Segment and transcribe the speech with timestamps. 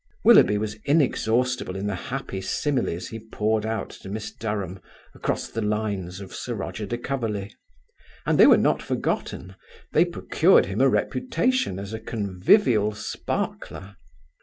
[0.23, 4.79] Willoughby was inexhaustible in the happy similes he poured out to Miss Durham
[5.13, 7.53] across the lines of Sir Roger de Coverley,
[8.25, 9.53] and they were not forgotten,
[9.91, 13.97] they procured him a reputation as a convivial sparkler.